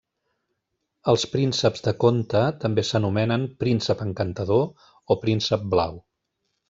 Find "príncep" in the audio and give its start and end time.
3.65-4.01, 5.27-5.69